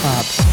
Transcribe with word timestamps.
Club. 0.00 0.49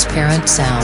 Transparent 0.00 0.48
sound. 0.48 0.79